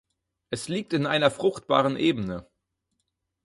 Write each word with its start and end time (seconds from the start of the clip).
Es 0.49 0.67
liegt 0.67 0.93
in 0.93 1.05
einer 1.05 1.29
fruchtbaren 1.29 1.95
Ebene. 1.95 2.47